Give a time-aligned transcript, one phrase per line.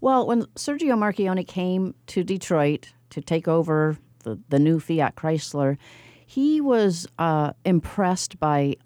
[0.00, 5.76] Well, when Sergio Marchionne came to Detroit to take over the, the new Fiat Chrysler,
[6.26, 8.76] he was uh, impressed by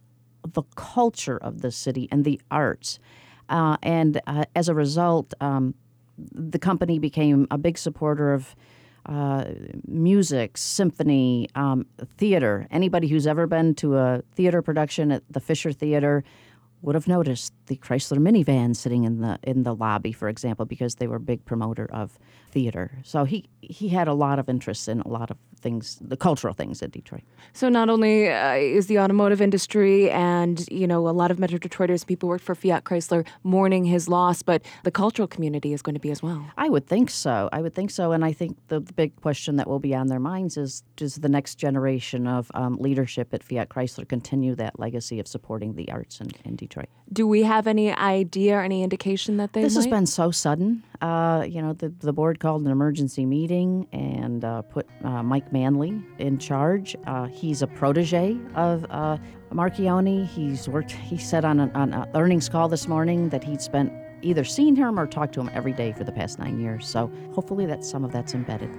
[0.46, 2.98] the culture of the city and the arts.
[3.48, 5.74] Uh, and uh, as a result, um,
[6.18, 8.54] the company became a big supporter of
[9.06, 9.44] uh,
[9.86, 11.86] music, symphony, um,
[12.16, 12.66] theater.
[12.70, 16.24] Anybody who's ever been to a theater production at the Fisher Theater
[16.84, 20.96] would have noticed the Chrysler minivan sitting in the in the lobby, for example, because
[20.96, 22.18] they were a big promoter of
[22.50, 22.98] theater.
[23.02, 26.54] So he he had a lot of interests in a lot of things, the cultural
[26.54, 27.22] things in Detroit.
[27.54, 31.58] So not only uh, is the automotive industry and you know a lot of Metro
[31.58, 35.94] Detroiters, people work for Fiat Chrysler, mourning his loss, but the cultural community is going
[35.94, 36.44] to be as well.
[36.56, 37.48] I would think so.
[37.52, 40.08] I would think so, and I think the, the big question that will be on
[40.08, 44.78] their minds is: Does the next generation of um, leadership at Fiat Chrysler continue that
[44.78, 46.88] legacy of supporting the arts in, in Detroit?
[47.12, 49.62] Do we have any idea or any indication that they?
[49.62, 49.84] This might?
[49.84, 50.82] has been so sudden.
[51.00, 53.53] Uh, you know, the the board called an emergency meeting
[53.92, 56.96] and uh, put uh, Mike Manley in charge.
[57.06, 59.16] Uh, he's a protege of uh,
[59.52, 60.26] Marchionne.
[60.26, 60.92] He's worked.
[60.92, 64.74] He said on an on a earnings call this morning that he'd spent either seen
[64.74, 66.86] him or talked to him every day for the past nine years.
[66.86, 68.70] So hopefully that some of that's embedded.